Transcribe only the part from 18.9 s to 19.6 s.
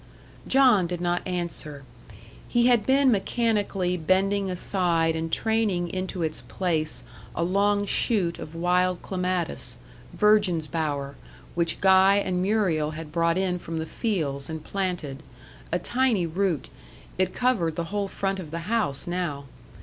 now.